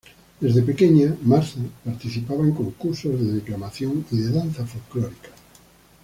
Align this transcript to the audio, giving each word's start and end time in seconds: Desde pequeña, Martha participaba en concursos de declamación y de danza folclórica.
Desde 0.39 0.63
pequeña, 0.63 1.15
Martha 1.21 1.59
participaba 1.85 2.41
en 2.41 2.55
concursos 2.55 3.19
de 3.19 3.33
declamación 3.33 4.03
y 4.09 4.17
de 4.17 4.31
danza 4.31 4.65
folclórica. 4.65 5.29